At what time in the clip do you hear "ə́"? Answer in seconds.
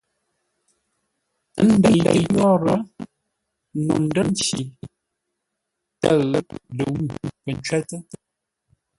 1.61-1.65